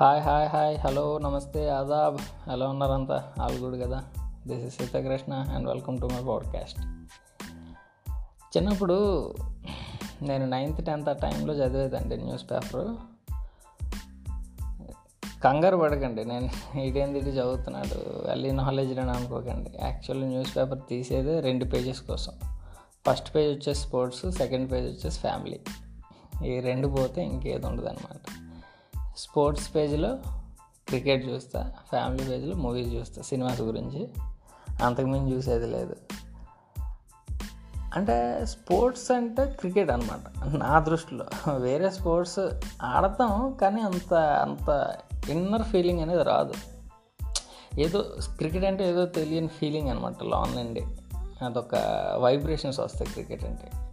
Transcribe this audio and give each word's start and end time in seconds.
Hi 0.00 0.22
hi 0.22 0.48
hi. 0.48 0.78
Hello 0.78 1.18
నమస్తే. 1.18 1.68
ఆదాబ్. 1.68 2.18
ఎలా 2.50 2.68
ఉన్నారంతా? 2.68 3.32
ఆల్ 3.40 3.58
గుడ్ 3.58 3.82
కదా? 3.82 4.04
This 4.46 4.64
is 4.64 4.78
Sitakrishna 4.78 5.34
and 5.34 5.68
welcome 5.68 5.98
to 5.98 6.06
my 6.06 6.24
podcast 6.28 6.80
చిన్నప్పుడు 8.56 9.26
నేను 10.22 10.46
నైన్త్ 10.46 10.84
టెన్త్ 10.84 11.08
ఆ 11.08 11.12
టైంలో 11.12 11.54
చదివేదండి 11.54 12.16
న్యూస్ 12.16 12.44
పేపరు. 12.50 12.96
కంగారు 15.44 15.76
పడకండి. 15.76 16.24
నేను 16.24 16.78
ఇదేంది 16.78 17.18
ఇది 17.18 17.30
చదువుతున్నాడు? 17.30 18.28
వెళ్ళి 18.28 18.52
నాలెడ్జ్ 18.52 18.98
అని 18.98 19.10
అనుకోకండి. 19.10 19.70
యాక్చువల్లీ 19.82 20.26
న్యూస్ 20.26 20.56
పేపర్ 20.56 20.78
తీసేదే 20.88 21.40
రెండు 21.40 21.64
పేజెస్ 21.64 22.00
కోసం. 22.00 22.32
ఫస్ట్ 23.10 23.34
పేజ్ 23.34 23.58
వచ్చేసి 23.58 23.80
స్పోర్ట్స్ 23.80 24.32
సెకండ్ 24.32 24.72
పేజ్ 24.72 24.86
వచ్చేసి 24.86 25.18
ఫ్యామిలీ 25.18 25.60
ఈ 26.46 26.60
రెండు 26.60 26.88
పోతే 26.88 27.24
ఇంకేది 27.24 27.66
ఉండదు 27.66 27.86
అనమాట 27.86 28.39
స్పోర్ట్స్ 29.16 29.74
పేజ్లో 29.74 30.18
క్రికెట్ 30.88 31.28
చూస్తా 31.28 31.72
ఫ్యామిలీ 31.90 32.24
పేజ్లో 32.24 32.56
మూవీస్ 32.56 32.94
చూస్తా 32.94 33.22
సినిమాస్ 33.22 33.60
గురించి. 33.60 34.08
అంతకుమించి 34.82 35.36
చూసేది 35.36 35.66
లేదు. 35.66 35.96
అంటే 37.94 38.40
స్పోర్ట్స్ 38.44 39.10
అంటే 39.10 39.46
క్రికెట్ 39.46 39.90
అనమాట 39.90 40.44
నా 40.46 40.80
దృష్టిలో 40.80 41.54
వేరే 41.56 41.90
స్పోర్ట్స్ 41.90 42.38
ఆడతాం 42.82 43.52
కానీ 43.60 43.80
అంత 43.80 44.14
అంత 44.14 44.96
ఇన్నర్ 45.28 45.62
ఫీలింగ్ 45.62 46.00
అనేది 46.00 46.22
రాదు. 46.22 46.54
ఏదో 47.78 48.02
క్రికెట్ 48.36 48.64
అంటే 48.64 48.88
ఏదో 48.88 49.06
తెలియని 49.06 49.48
ఫీలింగ్ 49.48 49.88
అనమాట 49.88 50.22
లాన్ 50.22 50.56
నుండి 50.56 50.80
అదొక 51.44 51.74
వైబ్రేషన్స్ 52.16 52.80
వస్తాయి 52.80 53.10
క్రికెట్ 53.10 53.44
అంటే. 53.44 53.89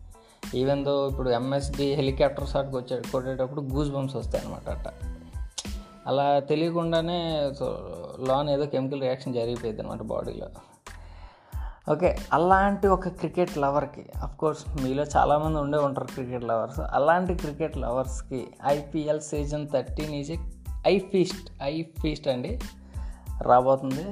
ఈవెన్ 0.56 0.86
దో 0.86 1.10
ఇప్పుడు 1.10 1.30
ఎంఎస్డి 1.30 1.94
హెలికాప్టర్ 1.94 2.48
షాట్కి 2.48 2.76
వచ్చే 2.76 3.02
కొట్టేటప్పుడు 3.12 3.62
గూస్ 3.62 3.90
బంప్స్ 3.90 4.16
వస్తాయి 4.16 4.46
అనమాట 4.46 4.70
అట్ట. 4.70 4.94
అలా 6.08 6.40
తెలియకుండానే 6.40 7.52
సో 7.60 7.80
లాన్ 8.20 8.50
ఏదో 8.50 8.66
కెమికల్ 8.66 9.02
రియాక్షన్ 9.02 9.34
జరిగిపోయింది 9.34 9.82
అనమాట 9.82 10.02
బాడీలో 10.02 10.48
ఓకే 11.92 12.18
అలాంటి 12.34 12.88
ఒక 12.88 13.08
క్రికెట్ 13.08 13.58
లవర్కి 13.58 14.06
కోర్స్ 14.40 14.82
మీలో 14.82 15.04
చాలామంది 15.04 15.60
ఉండే 15.60 15.78
ఉంటారు 15.78 16.08
క్రికెట్ 16.08 16.44
లవర్స్ 16.44 16.80
అలాంటి 16.80 17.36
cricket 17.36 17.78
లవర్స్కి 17.78 18.48
IPL 18.66 19.22
season 19.22 19.70
thirteen 19.70 20.16
is 20.16 20.32
eye 20.88 21.00
feast 21.00 21.52
eye 21.64 21.84
feast 21.84 22.28
అండి. 22.28 22.60
రాబోతుంది. 23.42 24.06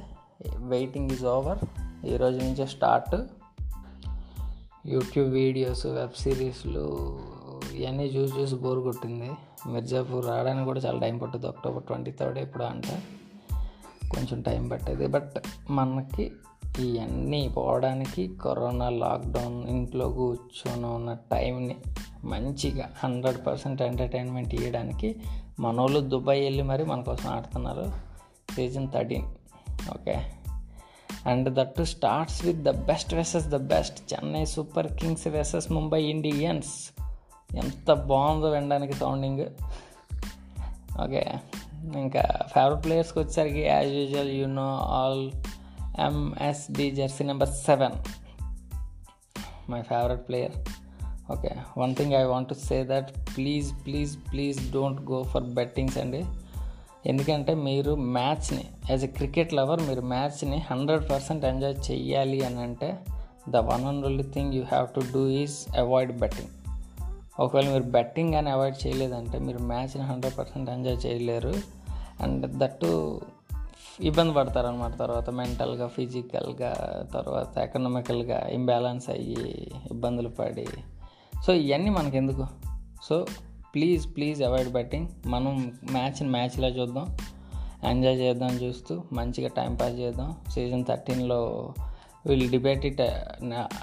వెయిటింగ్ 0.57 1.11
ఈజ్ 1.11 1.25
ఓవర్ 1.25 1.57
ఈరోజు 2.05 2.37
నుంచే 2.37 2.65
స్టార్ట్ 2.65 3.15
యూట్యూబ్ 4.87 5.29
వీడియోస్ 5.29 5.85
వెబ్ 5.85 6.21
సిరీస్లు 6.21 7.19
ఇవన్నీ 7.73 8.03
చూసి 8.03 8.33
చూసి 8.39 8.55
బోర్ 8.55 8.79
కొట్టింది. 8.79 9.31
మిర్జాపూర్ 9.67 10.25
రావడానికి 10.25 10.65
కూడా 10.65 10.79
చాలా 10.79 10.99
టైం 10.99 11.17
పట్టుద్ది. 11.17 11.47
అక్టోబర్ 11.47 11.83
ట్వంటీ 11.83 12.11
థర్డ్ 12.11 12.39
ఎప్పుడు 12.39 12.63
అంటే. 12.63 13.01
కొంచెం 14.09 14.41
టైం 14.41 14.67
పట్టేది. 14.67 15.07
బట్ 15.07 15.33
మనకి 15.69 16.31
ఇవన్నీ 16.79 17.53
పోవడానికి 17.57 18.35
కరోనా 18.41 18.89
లాక్డౌన్ 18.89 19.69
ఇంట్లో 19.69 20.09
కూర్చొని 20.09 20.85
ఉన్న 20.85 21.17
టైంని 21.31 21.75
మంచిగా 22.23 22.89
హండ్రెడ్ 23.03 23.45
పర్సెంట్ 23.47 23.81
ఎంటర్టైన్మెంట్ 23.81 24.55
ఇవ్వడానికి 24.55 25.15
మనోళ్ళు 25.59 25.99
దుబాయ్ 25.99 26.41
వెళ్ళి 26.43 26.63
మరి 26.63 26.85
మన 26.85 27.01
కోసం 27.01 27.29
ఆడుతున్నారు. 27.29 27.91
Season 28.55 28.87
thirteen 28.91 29.25
okay 29.93 30.31
and 31.25 31.53
that 31.53 31.83
starts 31.83 32.45
with 32.45 32.57
the 32.57 32.69
best 32.69 33.13
versus 33.13 33.45
the 33.45 33.55
best 33.55 34.13
Chennai 34.13 34.45
super 34.45 34.87
kings 34.87 35.27
versus 35.27 35.71
Mumbai 35.71 36.03
Indians 36.03 36.91
ఎంత 37.55 37.93
బాగుందో 37.93 38.49
వినడానికి 38.49 38.93
సౌండింగ్ 38.93 39.45
ఓకే 41.03 41.25
ఇంకా 41.95 42.23
ఫేవరెట్ 42.47 42.85
ప్లేయర్స్కి 42.85 43.19
వచ్చేసరికి 43.19 43.61
as 43.61 43.91
usual 43.91 44.29
you 44.29 44.45
know 44.45 44.77
all 44.77 45.31
MSD 45.99 46.91
jersey 46.91 47.23
number 47.23 47.49
seven 47.49 47.93
my 49.69 49.81
favourite 49.81 50.27
player 50.27 50.51
okay 51.31 51.55
one 51.77 51.95
thing 51.95 52.13
I 52.13 52.23
want 52.23 52.49
to 52.49 52.53
say 52.53 52.83
that 52.83 53.11
please 53.37 53.73
please 53.85 54.17
please 54.31 54.71
don't 54.71 55.01
go 55.01 55.23
for 55.23 55.43
bettings 55.43 55.97
అండి 55.97 56.25
ఎందుకంటే 57.05 57.53
మీరు 57.53 57.95
మ్యాచ్ని 57.95 58.65
యాజ్ 58.89 59.03
ఎ 59.03 59.07
క్రికెట్ 59.07 59.53
లవర్ 59.53 59.81
మీరు 59.81 60.01
మ్యాచ్ని 60.01 60.57
hundred 60.71 61.09
percent 61.09 61.45
enjoy 61.45 61.91
చెయ్యాలి 61.91 62.45
అని 62.45 62.59
అంటే 62.59 62.99
the 63.49 63.55
one 63.55 63.85
and 63.85 64.05
only 64.05 64.23
thing 64.23 64.53
you 64.53 64.63
have 64.63 64.87
to 64.87 64.99
do 65.13 65.27
is 65.27 65.77
avoid 65.77 66.19
betting. 66.19 66.47
ఒకవేళ 67.39 67.69
మీరు 67.69 67.83
బెట్టింగ్ 67.83 68.33
కానీ 68.33 68.49
అవాయిడ్ 68.49 68.87
చేయలేదంటే 68.87 69.39
మీరు 69.39 69.57
మ్యాచ్ని 69.57 70.03
హండ్రెడ్ 70.03 70.37
పర్సెంట్ 70.37 70.69
ఎంజాయ్ 70.69 71.05
చేయలేరు. 71.05 71.53
అండ్ 72.21 72.57
దట్టు 72.57 73.21
ఇబ్బంది 74.01 74.33
పడతారనమాట 74.33 74.99
తర్వాత 74.99 75.29
మెంటల్గా 75.29 75.87
ఫిజికల్గా 75.87 76.73
తర్వాత 77.13 77.57
ఎకనామికల్గా 77.57 78.47
ఇంబ్యాలెన్స్ 78.47 79.09
అయ్యి 79.09 79.71
ఇబ్బందులు 79.91 80.29
పడి. 80.29 80.67
సో 81.45 81.53
ఇవన్నీ 81.53 81.89
మనకెందుకు? 81.89 82.47
So 83.03 83.25
please 83.75 84.15
please 84.15 84.43
avoid 84.43 84.71
betting. 84.71 85.07
మనం 85.27 85.73
మ్యాచ్ని 85.91 86.29
మ్యాచ్లా 86.29 86.67
చూద్దాం. 86.67 87.17
ఎంజాయ్ 87.83 88.19
చేద్దాం 88.19 88.49
చూస్తూ 88.49 89.03
మంచిగా 89.13 89.49
టైం 89.57 89.75
పాస్ 89.75 89.93
చేద్దాం. 89.93 90.35
సీజన్ 90.51 90.85
థర్టీన్లో 90.85 91.73
వీళ్ళు 92.25 92.51
డిబేట్ 92.51 92.85
ఇట్ 92.85 93.01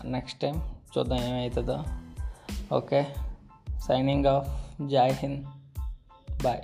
నెక్స్ట్ 0.06 0.40
టైం 0.40 0.62
చూద్దాం 0.98 1.18
ఏమవుతుందో 1.18 1.84
okay. 2.76 3.06
Signing 3.88 4.26
off 4.26 4.50
Joy 4.88 5.12
Hind. 5.12 5.44
Bye 6.42 6.60